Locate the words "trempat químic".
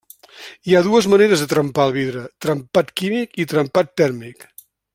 2.47-3.39